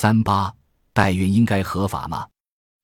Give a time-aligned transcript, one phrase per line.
[0.00, 0.54] 三八
[0.92, 2.24] 代孕应该合法吗？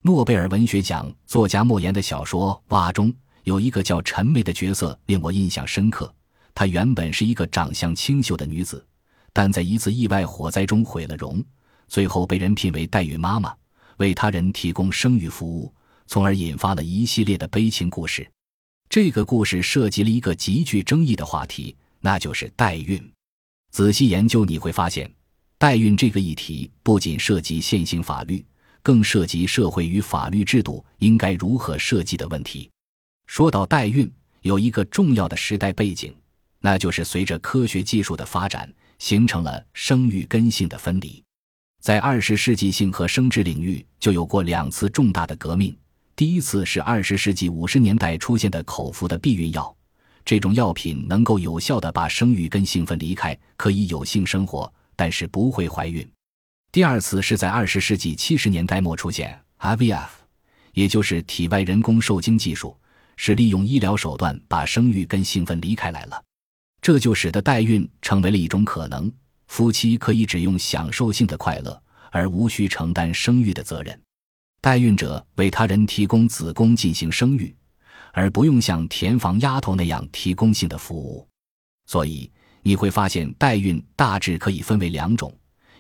[0.02, 6.12] 诺贝尔文学奖作家莫言的小说《蛙》中有一个叫陈梅的角色令我印象深刻。
[6.56, 8.84] 她原本是一个长相清秀的女子，
[9.32, 11.40] 但在一次意外火灾中毁了容，
[11.86, 13.54] 最后被人聘为代孕妈妈，
[13.98, 15.72] 为他人提供生育服务，
[16.08, 18.28] 从而引发了一系列的悲情故事。
[18.88, 23.08] 这个故事涉及了一个极具争议的话题，那就是代孕。
[23.70, 25.08] 仔细研究你会发现，
[25.58, 28.44] 代孕这个议题不仅涉及现行法律，
[28.82, 32.68] 更涉及社会与法律制度应该如何设计的问题。
[33.26, 34.10] 说到代孕，
[34.42, 36.14] 有一个重要的时代背景。
[36.60, 41.22] 那就是随着科学技术的发展，形成了生育跟性的分离。
[41.80, 45.76] 在二十世纪性和生殖领域就有过两次重大的革命。
[46.16, 49.74] 第一次是二十世纪五十年代出现的口服的避孕药，
[50.24, 56.08] 这种药品能够有效的把生育跟性分离开，可以有性生活，但是不会怀孕。
[56.72, 60.08] 第二次是在二十世纪七十年代末出现 IVF，
[60.72, 62.76] 也就是体外人工受精技术，
[63.16, 66.22] 是利用医疗手段把生育跟性分离开来了。
[66.82, 69.10] 这就使得代孕成为了一种可能，
[69.46, 73.98] 夫妻可以只用享受性的快乐，而无需承担生育的责任。
[74.60, 77.54] 代孕者为他人提供子宫进行生育，
[78.12, 81.26] 而不用像田房丫头那样提供性的服务。
[81.86, 82.30] 所以
[82.64, 85.32] 你会发现，代孕大致可以分为两种：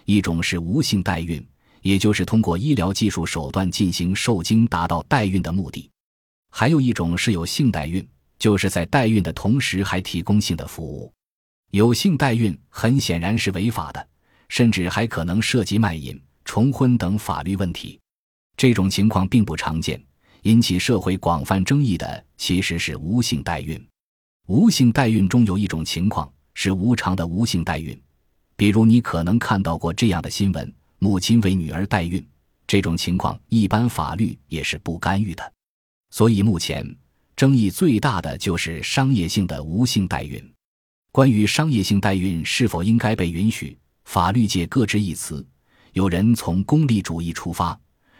[0.04, 1.44] 一种是无性代孕，
[1.80, 5.90] 也就是通过医疗技术手段进行受精，达到代孕的目的；
[6.50, 8.06] 还有一种是有性代孕。
[8.36, 11.10] 就是在代孕的同时还提供性的服务，
[11.70, 14.08] 有性代孕很显然是违法的，
[14.48, 17.98] 甚至还可能涉及卖淫、重婚等法律问题。
[18.56, 20.02] 这种情况并不常见，
[20.42, 23.82] 引起社会广泛争议的其实是无性代孕。
[24.48, 28.00] 无性代孕中有一种情况是无偿的无性代孕，
[28.56, 32.26] 比如你可能看到过这样的新闻：母亲为女儿代孕，
[32.66, 35.52] 这种情况一般法律也是不干预的。
[36.10, 36.96] 所以目前。
[37.36, 40.40] 争议最大的就是商业性的无性代孕。
[41.10, 45.44] 关于商业性代孕是否应该被允许，法律界各执一词。
[45.94, 47.76] 有人从功利主义出发，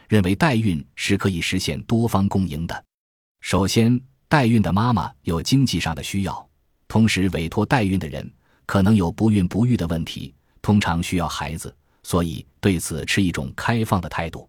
[0.09, 2.85] 认为代孕是可以实现多方共赢的。
[3.41, 6.49] 首先，代孕的妈妈有经济上的需要，
[6.89, 8.31] 同时委托代孕的人
[8.67, 14.49] 可能有不孕不育的问题，通常需要孩子，所以对此持一种开放的态度。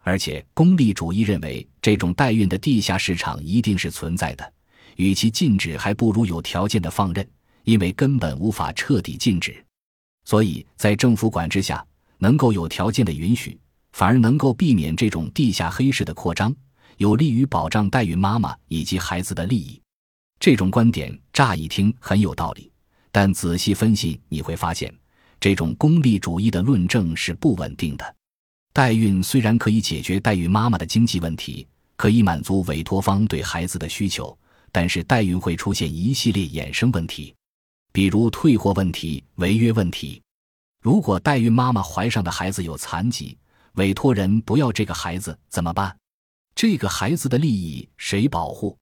[0.00, 4.52] 而且，功利主义认为这种代孕的地下市场一定是存在的，
[4.96, 7.28] 与其禁止，还不如有条件的放任，
[7.64, 9.62] 因为根本无法彻底禁止。
[10.24, 11.84] 所以在政府管制下，
[12.18, 13.58] 能够有条件的允许，
[13.92, 16.54] 反而能够避免这种地下黑市的扩张，
[16.96, 19.80] 有利于保障代孕妈妈以及孩子的利益。
[20.40, 22.70] 这种观点乍一听很有道理，
[23.10, 24.92] 但仔细分析你会发现，
[25.40, 28.14] 这种功利主义的论证是不稳定的。
[28.72, 31.66] 代孕虽然可以解决代孕妈妈的经济问题，
[31.96, 34.36] 可以满足委托方对孩子的需求，
[34.70, 37.34] 但是代孕会出现一系列衍生问题，
[37.92, 40.22] 比如退货问题、违约问题。
[40.80, 43.36] 如果代孕妈妈怀上的孩子有残疾，
[43.72, 45.96] 委托人不要这个孩子怎么办？
[46.54, 48.78] 这个孩子的利益谁保护？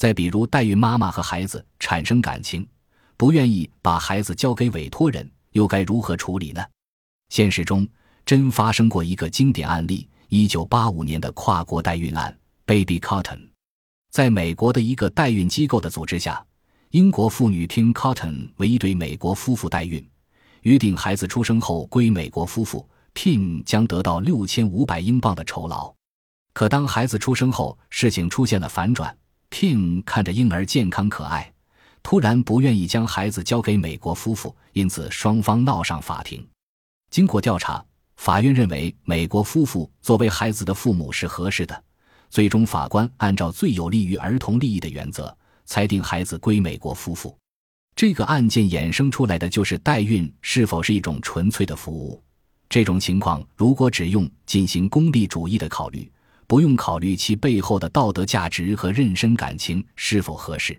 [0.00, 2.66] 再比如代孕妈妈和孩子产生感情，
[3.18, 6.64] 不愿意把孩子交给委托人，又该如何处理呢？
[7.28, 7.86] 现实中。
[8.24, 12.34] 真发生过一个经典案例：一九八五年的跨国代孕案
[12.64, 13.48] “Baby Cotton”。
[14.10, 16.42] 在美国的一个代孕机构的组织下，
[16.92, 20.08] 英国妇女 Tim Cotton 为一对美国夫妇代孕，
[20.62, 25.94] 约定孩子出生后归美国夫妇，Tim 将得到六千五百英镑的酬劳。
[26.54, 29.14] 可当孩子出生后，事情出现了反转。
[29.50, 31.52] Tim 看着婴儿健康可爱，
[32.02, 36.46] 突然不愿意将孩子交给美国夫妇，因此双方闹上法庭。
[37.10, 37.84] 经过调查。
[38.16, 41.84] 法院认为，美国夫妇作为孩子的父母是合适的。
[42.28, 45.34] 最终，法官按照最有利于儿童利益的原则，
[45.64, 47.34] 裁定孩子归美国夫妇。
[47.96, 52.22] 这个案件衍生出来的就是代孕是否是一种纯粹的服务。
[52.68, 56.06] 这种情况，如果只用进行功利主义的考虑，
[56.50, 60.76] 不用考虑其背后的道德价值和妊娠感情是否合适，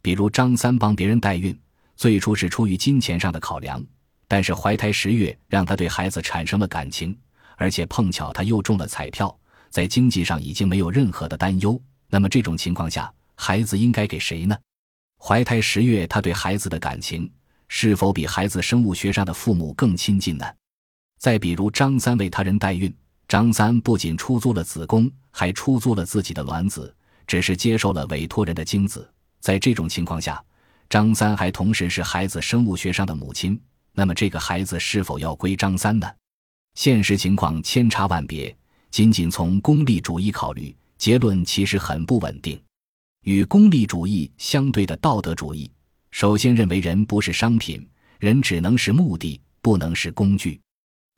[0.00, 1.54] 比如张三帮别人代孕，
[1.96, 3.84] 最初是出于金钱上的考量。
[4.26, 7.14] 但是怀胎十月让他对孩子产生了感情，
[7.58, 9.38] 而且碰巧他又中了彩票，
[9.68, 11.78] 在经济上已经没有任何的担忧。
[12.08, 14.56] 那么这种情况下，孩子应该给谁呢？
[15.18, 17.30] 怀胎十月他对孩子的感情
[17.68, 20.46] 是否比孩子生物学上的父母更亲近呢？
[21.18, 22.90] 再比如张三为他人代孕，
[23.32, 26.94] 张三不仅出租了子宫，还出租了自己的卵子，
[27.26, 29.10] 只是接受了委托人的精子。
[29.40, 30.44] 在这种情况下，
[30.90, 33.58] 张三还同时是孩子生物学上的母亲。
[33.94, 36.06] 那么这个孩子是否要归张三呢？
[36.74, 38.54] 现实情况千差万别，
[38.90, 42.62] 仅仅从功利主义考虑，结论其实很不稳定。
[43.24, 45.72] 与功利主义相对的道德主义，
[46.10, 47.88] 首先认为人不是商品，
[48.18, 50.60] 人只能是目的，不能是工具。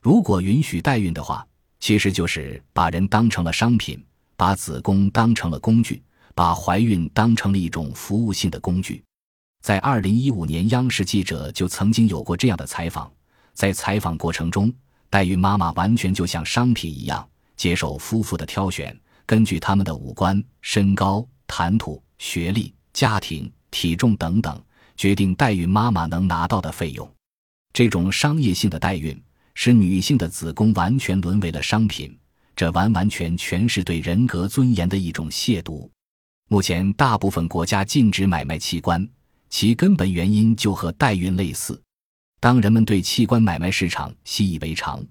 [0.01, 1.45] 如果允许代孕的话，
[1.79, 4.03] 其实就是把人当成了商品，
[4.35, 6.01] 把子宫当成了工具，
[6.33, 9.03] 把怀孕当成了一种服务性的工具。
[9.61, 13.11] 在二零一五年，央视记者就曾经有过这样的采访，
[13.53, 14.73] 在采访过程中，
[15.09, 21.27] 代孕妈妈完全就像商品一样，接受夫妇的挑选，根据他们的五官、身高。
[21.47, 24.59] 谈吐、学历、家庭、体重等等，
[24.97, 27.07] 决定代孕妈妈能拿到的费用。
[27.71, 29.15] 这种商业性的代孕，
[29.55, 32.15] 使女性的子宫完全沦为了商品，
[32.55, 35.89] 这完完全全是对人格尊严的一种亵渎。
[36.47, 39.09] 目前，大部分国家禁止买卖器官，
[39.49, 41.81] 其根本原因就和代孕类似。
[42.39, 45.03] 当人们对器官买卖市场习以为常，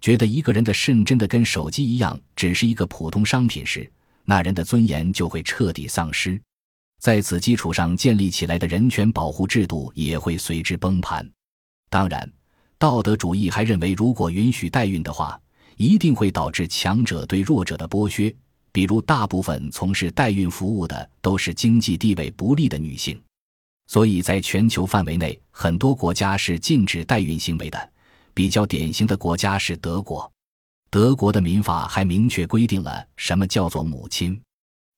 [0.00, 3.90] 觉得一个人的肾真的跟手机一样，只是一个普通商品时，
[4.24, 6.38] 那人的尊严就会彻底丧失，
[7.00, 11.26] 在此基础上建立起来的人权保护制度也会随之崩盘。
[11.88, 12.30] 当然，
[12.82, 15.40] 道德主义还认为，如果允许代孕的话，
[15.76, 18.34] 一定会导致强者对弱者的剥削。
[18.72, 23.22] 比如，大部分从事代孕服务的都是经济地位不利的女性，
[23.86, 27.90] 所以在全球范围内，很多国家是禁止代孕行为的。
[28.34, 30.28] 比较典型的国家是德国。
[30.90, 34.36] 德国的民法还明确规定了什么叫做母亲。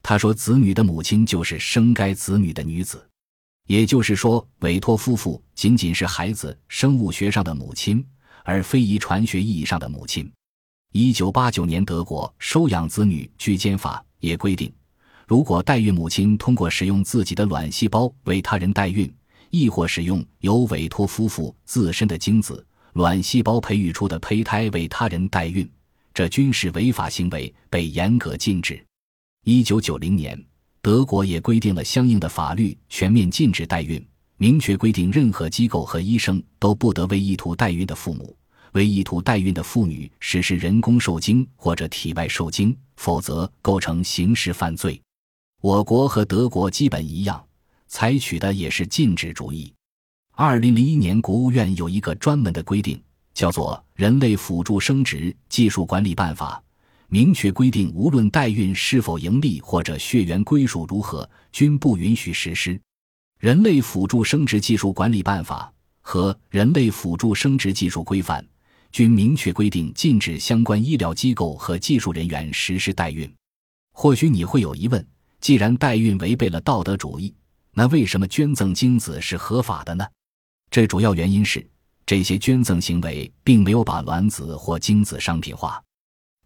[0.03, 3.07] 他说，子女的母亲就是生该子女的女子，
[3.67, 8.05] 也就是说，委托夫妇仅仅是孩子生物学上的母亲，
[8.45, 10.31] 而非遗传学意义上的母亲。
[10.93, 14.73] 一九八九年，德国收养子女居间法也规定，
[15.27, 19.13] 如果代孕母亲通过使用自己的卵细胞为他人代孕，
[19.51, 25.69] 亦或使用由委托夫妇自身的精子、卵细胞培育出的胚胎为他人代孕。
[26.13, 28.81] 这均是违法行为，被严格禁止。
[29.45, 30.41] 一九九零年，
[30.85, 38.37] 德国也规定了相应的法律，全面禁止代孕，明确规定任何机构和医生都不得为意图代孕的父母、
[38.73, 45.01] 为意图代孕的妇女实施人工受精或者体外受精，否则构成刑事犯罪。
[45.63, 47.43] 我国和德国基本一样，
[47.89, 49.73] 采取的也是禁止主义。
[50.33, 53.03] 二零零一年，国务院有一个专门的规定。
[53.33, 56.63] 叫做《人类辅助生殖技术管理办法》，
[57.15, 62.75] 明确规定，无论代孕是否盈利或者血缘归属如何，均不允许实施。
[63.39, 68.43] 《人类辅助生殖技术管理办法》和《人类辅助生殖技术规范》
[68.91, 73.33] 均明确规定，禁止相关医疗机构和技术人员实施代孕。
[73.93, 75.07] 或许你会有疑问：
[75.41, 77.33] 既然代孕违背了道德主义，
[77.75, 80.05] 那为什么捐赠精子是合法的呢？
[80.69, 81.65] 这主要原因是。
[82.05, 85.81] 这些捐赠行为并没有把卵子或精子商品化，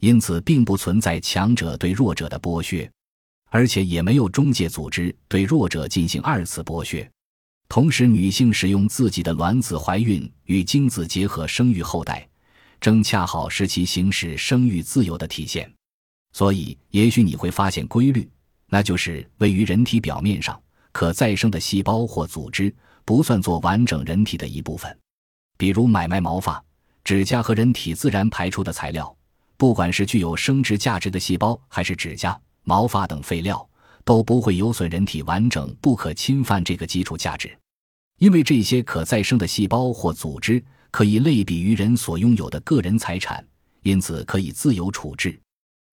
[0.00, 2.91] 因此并不存在强者对弱者的剥削，
[3.50, 7.09] 而且也没有中介组织对弱者进行二次剥削。
[7.69, 12.27] 同时，女性使用自己的卵子怀孕与精子结合生育后代，
[12.81, 15.71] 正恰好是其行使生育自由的体现。
[16.33, 18.27] 所以，也许你会发现规律，
[18.69, 20.59] 那就是位于人体表面上
[20.93, 22.75] 可再生的细胞或组织
[23.05, 24.97] 不算作完整人体的一部分。
[25.59, 26.62] 比如买卖毛发、
[27.03, 29.15] 指甲和人体自然排出的材料，
[29.58, 33.69] 不管是具有生殖价值的细胞，还是指甲、毛发等废料，
[34.05, 37.58] 都不会有损人体完整不可侵犯这个基础价值。
[38.20, 43.44] 因为这些可再生的细胞或组织可以类比于人所拥有的个人财产，
[43.82, 45.38] 因此可以自由处置。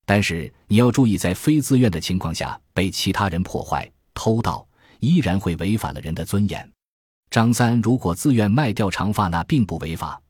[0.06, 4.68] 但是你要注意，在非自愿的情况下被其他人破坏、偷盗，
[5.00, 6.72] 依然会违反了人的尊严。
[7.32, 10.22] 张三如果自愿卖掉长发，那并不违法；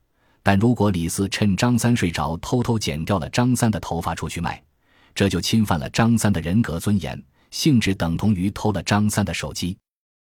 [0.46, 4.62] 但如果李四趁张三睡着，偷偷剪掉了张三的头发出去卖，
[5.12, 9.76] 这就侵犯了张三的人格尊严，性质等同于偷了张三的手机。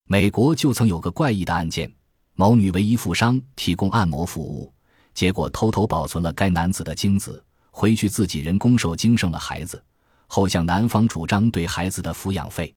[0.09, 1.89] 美国就曾有个怪异的案件：
[2.35, 4.75] 某女为一富商提供按摩服务，
[5.15, 9.81] 结果偷偷保存了该男子的精子，回去自己人工受精生了孩子，
[10.27, 12.75] 后向男方主张对孩子的抚养费。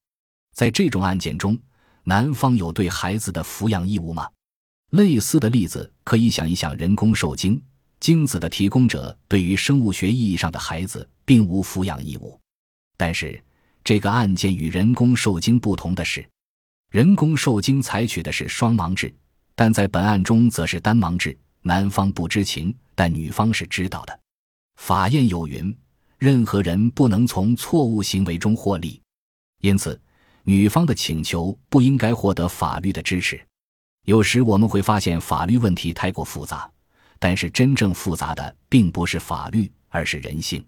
[0.54, 1.58] 在这种案件中，
[2.04, 4.30] 男方有对孩子的抚养义务吗？
[4.92, 7.62] 类似的例子可以想一想：人工受精
[8.00, 12.40] 精子的提供者对于生物学意义上的孩子并无抚养义务。
[12.98, 13.42] 但是，
[13.84, 16.28] 这个案件与人工受精不同的是，
[16.92, 19.14] 人工受精采取的是双盲制，
[19.56, 21.38] 但在本案中则是单盲制。
[21.62, 24.20] 男方不知情，但女方是知道的。
[24.76, 25.76] 法院有云：
[26.18, 29.02] 任何人不能从错误行为中获利，
[29.62, 30.00] 因此。
[30.44, 33.40] 女方的请求不应该获得法律的支持。
[34.06, 36.70] 有时我们会发现法律问题太过复杂，
[37.20, 40.60] 但是真正复杂的并不是法律，而是人性。《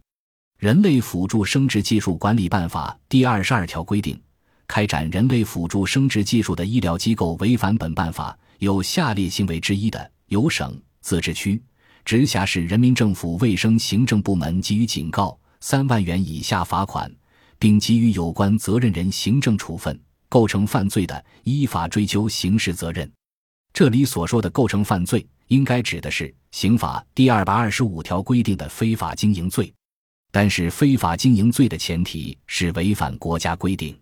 [0.60, 4.22] 人类辅助生殖技术管理办法》第二十二条规定，
[4.68, 11.60] 开展人类辅助生殖技术的医疗机构违反本办法有下列行为之一的，由省、自治区、
[12.06, 17.12] 直辖市人民政府卫生行政部门给予警告三万元以下罚款，
[17.58, 19.92] 并给予有关责任人行政处分；
[20.30, 23.12] 构成犯罪的，依法追究刑事责任。
[23.74, 29.74] 这里所说的构成犯罪，应该指的是刑法第二百二十五条规定的非法经营罪。
[30.32, 34.00] 但是，非法经营罪的前提是违反国家规定，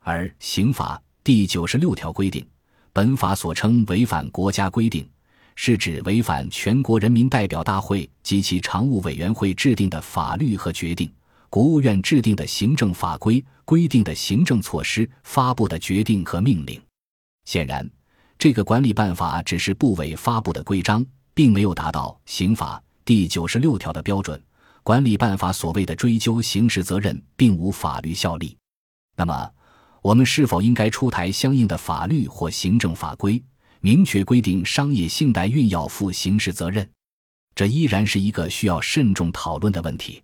[0.00, 2.44] 而刑法第九十六条规定，
[2.92, 5.08] 本法所称违反国家规定，
[5.54, 11.08] 是指违反全国人民代表大会及其常务委员会制定的法律和决定，
[11.48, 16.82] 国务院制定的行政法规规定的行政措施，发布的决定和命令。
[17.44, 17.88] 显然。
[18.38, 24.42] 这个管理办法只是部委发布的规章，并没有达到刑法第九十六条的标准。
[24.82, 28.54] 管理办法所谓的追究刑事责任，并无法律效力。
[29.16, 29.50] 那么，
[30.02, 33.42] 我们是否应该出台相应的法律或行政法规，
[33.80, 36.86] 明确规定商业性代孕要负刑事责任？
[37.54, 40.22] 这依然是一个需要慎重讨论的问题。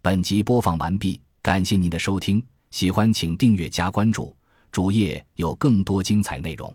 [0.00, 4.36] 本集播放完毕，感谢您的收听，喜欢请订阅加关注。
[4.72, 6.74] 主页有更多精彩内容。